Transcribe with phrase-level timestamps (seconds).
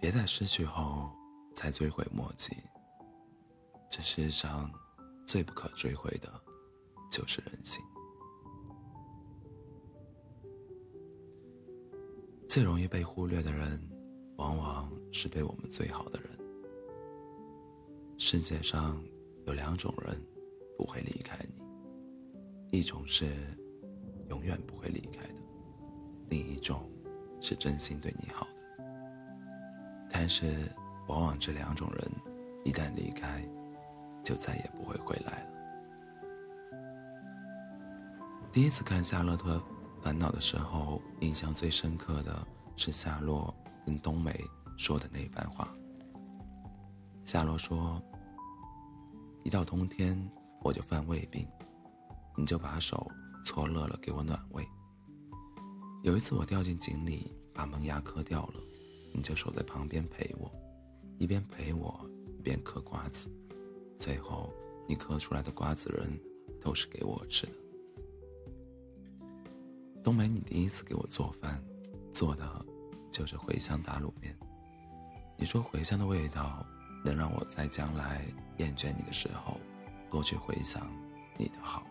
[0.00, 1.10] 别在失去后
[1.54, 2.56] 才追悔莫及。
[3.90, 4.70] 这世上
[5.26, 6.32] 最不可追回的，
[7.10, 7.84] 就是人性。
[12.48, 13.80] 最容易被忽略的人，
[14.36, 16.30] 往往是对我们最好的人。
[18.16, 19.02] 世界上
[19.46, 20.18] 有两种人
[20.78, 23.56] 不会离开你，一种是
[24.30, 25.36] 永远不会离开的，
[26.28, 26.90] 另一种
[27.40, 28.59] 是真心对你好的。
[30.12, 30.70] 但是，
[31.06, 32.10] 往往这两种人
[32.64, 33.42] 一旦离开，
[34.24, 35.50] 就再也不会回来了。
[38.52, 39.62] 第一次看《夏洛特
[40.02, 42.46] 烦恼》的时候，印象最深刻的
[42.76, 43.54] 是夏洛
[43.86, 44.38] 跟冬梅
[44.76, 45.72] 说的那番话。
[47.24, 48.02] 夏洛说
[49.44, 50.20] ：“一到冬天
[50.62, 51.46] 我就犯胃病，
[52.36, 53.08] 你就把手
[53.44, 54.66] 搓热了给我暖胃。
[56.02, 58.54] 有一次我掉进井里，把门牙磕掉了。”
[59.12, 60.50] 你就守在旁边陪我，
[61.18, 62.00] 一边陪我
[62.38, 63.28] 一边嗑瓜子，
[63.98, 64.52] 最后
[64.88, 66.18] 你嗑出来的瓜子仁
[66.60, 67.52] 都是给我吃的。
[70.02, 71.62] 冬梅，你第一次给我做饭，
[72.12, 72.64] 做的
[73.10, 74.36] 就是茴香打卤面。
[75.36, 76.64] 你说茴香的味道
[77.04, 78.26] 能让我在将来
[78.58, 79.60] 厌倦你的时候，
[80.10, 80.90] 多去回想
[81.36, 81.86] 你的好。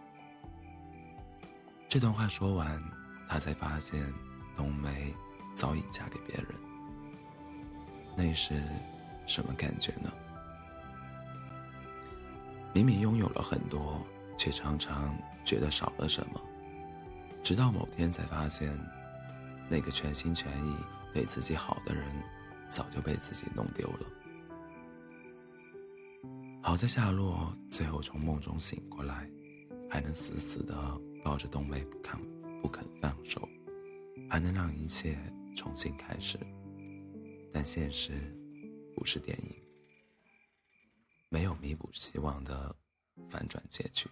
[1.87, 2.83] 这段话说完，
[3.27, 4.11] 他才发现
[4.55, 5.13] 冬梅
[5.55, 6.68] 早已嫁给别人。
[8.21, 8.61] 那是
[9.25, 10.11] 什么感觉呢？
[12.73, 14.05] 明明拥有了很多，
[14.37, 16.41] 却常常觉得少了什么。
[17.41, 18.77] 直到某天才发现，
[19.69, 20.75] 那个全心全意
[21.13, 22.03] 对自己好的人，
[22.67, 24.05] 早就被自己弄丢了。
[26.61, 29.29] 好在夏洛最后从梦中醒过来，
[29.89, 30.75] 还能死死的
[31.23, 32.19] 抱着冬梅不肯
[32.61, 33.47] 不肯放手，
[34.29, 35.17] 还能让一切
[35.55, 36.37] 重新开始。
[37.51, 38.11] 但现实
[38.95, 39.55] 不是电影，
[41.29, 42.75] 没有弥补希望的
[43.29, 44.09] 反转结局。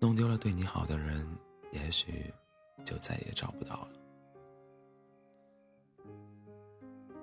[0.00, 1.26] 弄丢了对你好的人，
[1.72, 2.32] 也许
[2.84, 3.90] 就再也找不到了。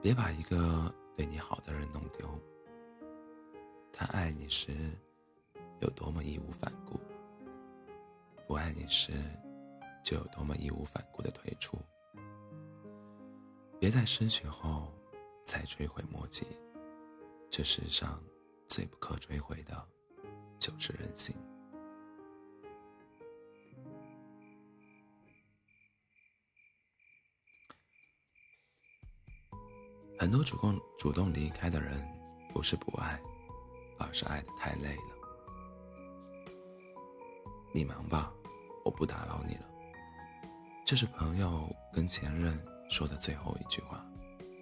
[0.02, 2.28] 别把一个对你好的人弄丢。
[3.92, 4.92] 他爱你时
[5.80, 7.00] 有多么义无反顾，
[8.46, 9.14] 不爱你时
[10.04, 11.80] 就有多么义无反顾的退出。
[13.86, 14.92] 别在失去后
[15.46, 16.44] 才追悔莫及，
[17.52, 18.20] 这世上
[18.68, 19.88] 最不可追悔的，
[20.58, 21.36] 就是人心。
[30.18, 32.04] 很多主动主动离开的人，
[32.52, 33.22] 不是不爱，
[34.00, 35.14] 而是爱的太累了。
[37.72, 38.34] 你忙吧，
[38.84, 39.70] 我不打扰你了。
[40.84, 42.75] 这是朋友跟前任。
[42.90, 44.06] 说的最后一句话，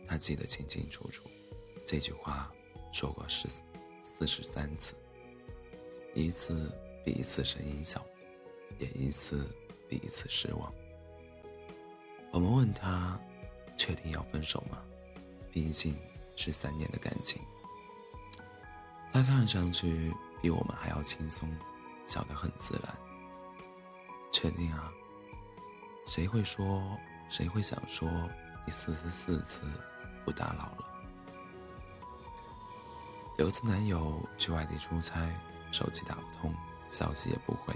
[0.07, 1.23] 他记得清清楚楚。
[1.85, 2.51] 这句话
[2.91, 4.95] 说过十四十三次，
[6.13, 6.71] 一次
[7.05, 8.03] 比一次声音小，
[8.79, 9.45] 也一次
[9.87, 10.73] 比一次失望。
[12.31, 13.19] 我们问他，
[13.77, 14.81] 确定要分手吗？
[15.51, 15.95] 毕竟
[16.35, 17.41] 是三年的感情。
[19.11, 21.47] 他看上去比我们还要轻松，
[22.07, 22.95] 笑得很自然。
[24.31, 24.91] 确定啊？
[26.07, 26.97] 谁会说？
[27.33, 28.07] 谁会想说
[28.63, 29.63] 第四十四次
[30.23, 30.85] 不打扰了？
[33.39, 35.27] 有次男友去外地出差，
[35.71, 36.53] 手机打不通，
[36.91, 37.73] 消息也不回，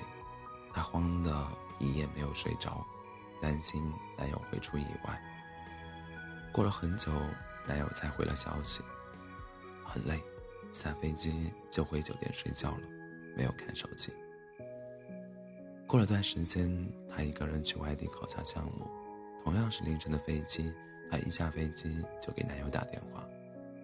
[0.76, 1.48] 她慌得
[1.80, 2.86] 一夜没有睡着，
[3.42, 5.20] 担心男友会出意外。
[6.52, 7.12] 过了很久，
[7.66, 8.84] 男友才回了消息，
[9.84, 10.24] 很累，
[10.72, 12.82] 下飞机就回酒店睡觉了，
[13.36, 14.14] 没有看手机。
[15.88, 16.70] 过了段时间，
[17.10, 18.88] 他一个人去外地考察项目。
[19.48, 20.74] 同样是凌晨的飞机，
[21.10, 23.26] 她一下飞机就给男友打电话，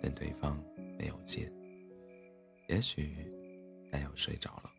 [0.02, 0.62] 但对方
[1.00, 1.50] 没有接。
[2.68, 3.32] 也许
[3.90, 4.70] 男友睡着了，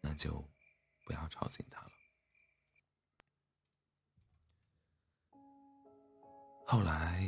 [0.00, 0.42] 那就
[1.04, 1.90] 不要吵醒他了。
[6.66, 7.22] 后来，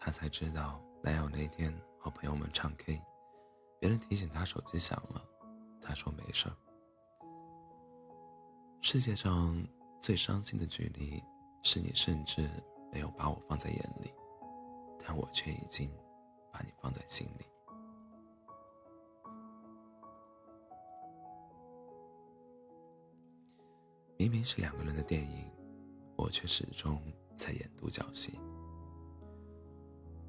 [0.00, 2.98] 她才知道男友那天和朋友们唱 K，
[3.78, 5.22] 别人提醒他手机响了，
[5.82, 6.56] 他说没事儿。
[8.80, 9.62] 世界上
[10.00, 11.22] 最伤心的距离。
[11.70, 12.48] 是你甚至
[12.90, 14.10] 没有把我放在眼里，
[15.04, 15.90] 但我却已经
[16.50, 17.44] 把你放在心里。
[24.16, 25.44] 明明是两个人的电影，
[26.16, 26.98] 我却始终
[27.36, 28.40] 在演独角戏。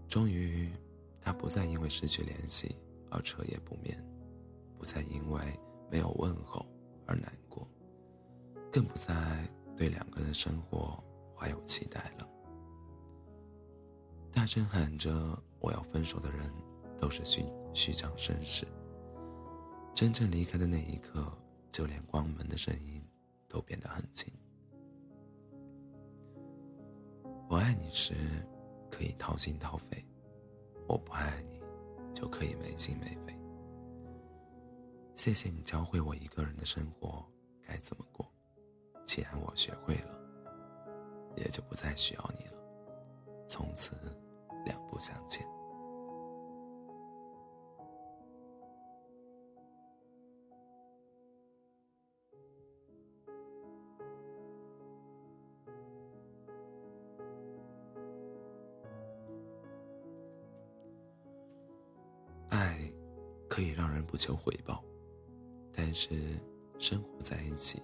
[0.09, 0.69] 终于，
[1.21, 2.75] 他不再因为失去联系
[3.09, 3.97] 而彻夜不眠，
[4.77, 5.57] 不再因为
[5.89, 6.65] 没有问候
[7.07, 7.65] 而难过，
[8.69, 11.01] 更不再对两个人生活。
[11.39, 12.29] 怀有期待了。
[14.31, 16.51] 大声喊着我要分手的人，
[16.99, 18.67] 都是虚虚张声势。
[19.95, 21.31] 真正离开的那一刻，
[21.71, 23.01] 就连关门的声音
[23.47, 24.31] 都变得很轻。
[27.49, 28.13] 我爱你时，
[28.91, 29.97] 可以掏心掏肺；
[30.87, 31.61] 我不爱你，
[32.13, 33.33] 就可以没心没肺。
[35.15, 37.25] 谢谢你教会我一个人的生活
[37.61, 38.29] 该怎么过。
[39.05, 40.18] 既然我学会了，
[41.39, 42.53] 也就不再需要你了。
[43.47, 43.91] 从此，
[44.65, 45.47] 两不相欠。
[62.49, 62.91] 爱
[63.47, 64.83] 可以让人不求回报，
[65.71, 66.39] 但是
[66.77, 67.81] 生活在一起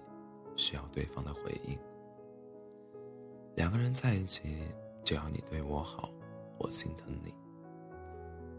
[0.56, 1.78] 需要对方的回应。
[3.56, 4.58] 两个人在一起，
[5.02, 6.10] 就要你对我好，
[6.58, 7.34] 我心疼你。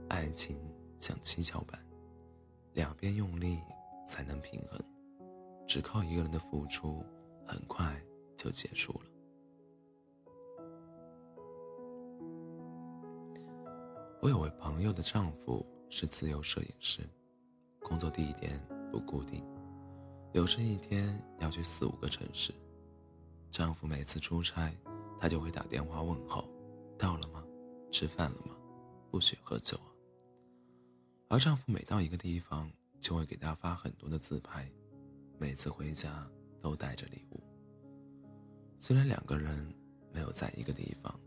[0.10, 0.60] 爱情
[1.00, 1.80] 像七巧板，
[2.74, 3.60] 两边用力
[4.08, 4.82] 才能平衡，
[5.68, 7.06] 只靠一个人的付出，
[7.46, 7.96] 很快
[8.36, 9.02] 就结束了。
[14.20, 17.08] 我有位朋友的丈夫是自由摄影师，
[17.82, 18.60] 工作地点
[18.92, 19.46] 不固定，
[20.34, 22.52] 有时一天要去四五个城市。
[23.50, 24.72] 丈夫每次出差，
[25.20, 26.48] 她就会打电话问候
[26.98, 27.44] ：“到了吗？
[27.92, 28.56] 吃饭了吗？
[29.10, 29.92] 不许喝酒啊。”
[31.30, 34.70] 而丈夫每到一个地方，就会给她发很多的自拍，
[35.38, 36.30] 每次回家
[36.62, 37.44] 都带着礼物。
[38.80, 39.74] 虽然两个人
[40.14, 41.20] 没有在一个地方，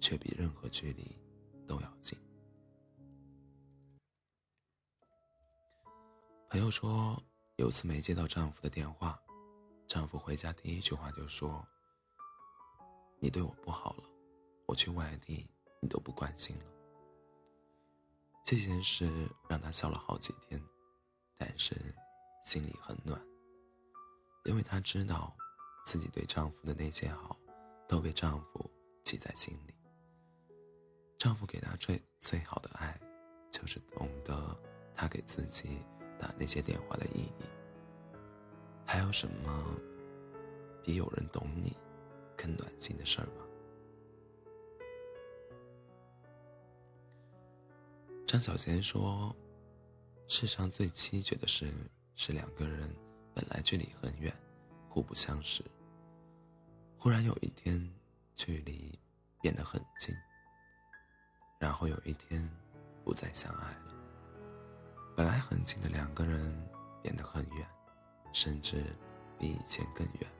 [0.00, 1.16] 却比任何距离
[1.66, 2.18] 都要近。
[6.48, 7.20] 朋友说，
[7.56, 9.18] 有次没接到丈夫的电话，
[9.88, 11.66] 丈夫回家第一句话就说
[13.24, 14.04] ：“你对我不好了，
[14.66, 15.48] 我去外地
[15.80, 16.64] 你都不关心了。”
[18.44, 19.08] 这件事
[19.48, 20.62] 让她笑了好几天，
[21.38, 21.74] 但是
[22.44, 23.18] 心里很暖，
[24.44, 25.34] 因为她知道
[25.86, 27.34] 自己对丈夫的那些好
[27.88, 28.70] 都被丈夫
[29.04, 29.74] 记在心里。
[31.16, 33.00] 丈夫给她最最好的爱，
[33.50, 34.54] 就是懂得
[34.94, 35.80] 她给自己。
[36.16, 37.44] 打那些电话的意义，
[38.86, 39.76] 还有什么
[40.82, 41.76] 比有人懂你
[42.36, 43.44] 更暖心的事儿吗？
[48.26, 49.34] 张小娴说
[50.26, 51.72] ：“世上最凄绝的事，
[52.16, 52.92] 是两个人
[53.32, 54.34] 本来距离很远，
[54.88, 55.62] 互不相识，
[56.98, 57.88] 忽然有一天
[58.34, 58.98] 距离
[59.40, 60.14] 变得很近，
[61.60, 62.50] 然后有一天
[63.04, 63.94] 不再相爱了。”
[65.16, 66.68] 本来很近的两个人
[67.00, 67.68] 变得很远，
[68.32, 68.84] 甚至
[69.38, 70.33] 比以前更远。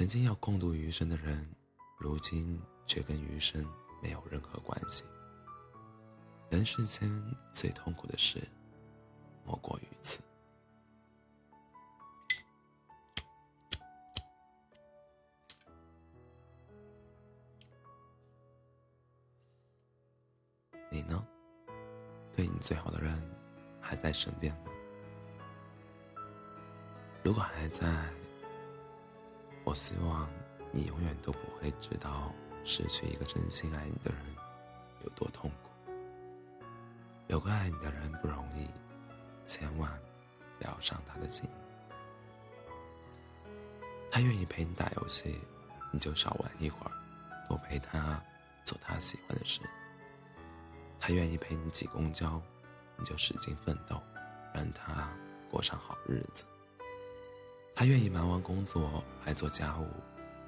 [0.00, 1.46] 曾经要共度余生的人，
[1.98, 3.62] 如今却跟余生
[4.02, 5.04] 没有任何关系。
[6.48, 7.06] 人世间
[7.52, 8.40] 最痛苦的事，
[9.44, 10.18] 莫过于此。
[20.90, 21.22] 你呢？
[22.34, 23.22] 对你最好的人
[23.82, 24.70] 还在身边吗？
[27.22, 27.86] 如果还在，
[29.64, 30.28] 我希望
[30.72, 32.32] 你永远都不会知道
[32.64, 34.20] 失去一个真心爱你的人
[35.04, 35.92] 有多痛苦。
[37.28, 38.68] 有个爱你的人不容易，
[39.46, 39.90] 千万
[40.58, 41.48] 不要伤他的心。
[44.10, 45.40] 他愿意陪你打游戏，
[45.92, 46.92] 你就少玩一会儿，
[47.48, 48.20] 多陪他
[48.64, 49.60] 做他喜欢的事。
[50.98, 52.42] 他愿意陪你挤公交，
[52.96, 54.02] 你就使劲奋斗，
[54.52, 55.08] 让他
[55.48, 56.44] 过上好日子。
[57.74, 59.86] 他愿意忙完工作还做家务，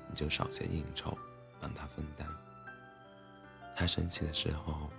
[0.09, 1.17] 你就少些应酬，
[1.61, 2.27] 帮他分担。
[3.75, 4.91] 他生气的时候，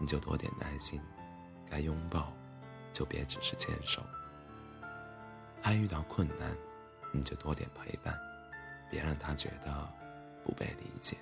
[0.00, 1.00] 你就多点耐心，
[1.70, 2.32] 该拥抱
[2.92, 4.02] 就别只是牵手。
[5.62, 6.56] 他遇到困难，
[7.12, 8.18] 你就多点陪伴，
[8.90, 9.92] 别让他觉得
[10.44, 11.18] 不被理解。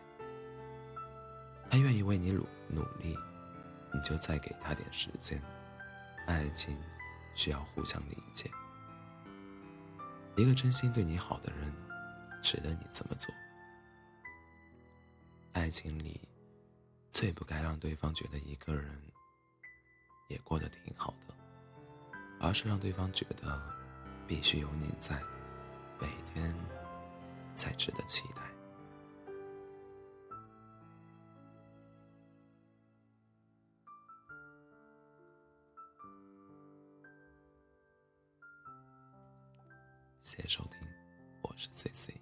[1.69, 3.17] 他愿意为你努努力。
[3.95, 5.39] 你就再给他点时间，
[6.27, 6.81] 爱情
[7.35, 8.51] 需要互相理解。
[10.35, 11.73] 一个真心对你好的人，
[12.41, 13.33] 值得你这么做。
[15.53, 16.21] 爱情里，
[17.13, 18.99] 最不该让对方觉得一个人
[20.29, 21.35] 也过得挺好的，
[22.41, 23.61] 而是让对方觉得
[24.27, 25.23] 必须有你在，
[26.01, 26.55] 每天
[27.55, 28.43] 才值得期待。
[40.35, 40.79] 谢谢收听，
[41.43, 42.22] 我是 C C。